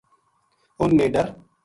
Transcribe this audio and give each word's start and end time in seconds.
اُنھ 0.81 0.95
نے 0.97 1.07
ڈر 1.13 1.27